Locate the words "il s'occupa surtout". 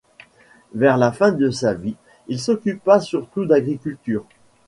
2.27-3.45